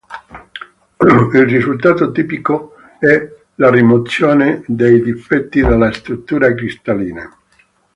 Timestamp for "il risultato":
1.01-2.11